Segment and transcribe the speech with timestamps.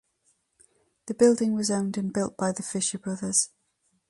[1.05, 3.51] The building was owned and built by the Fisher Brothers.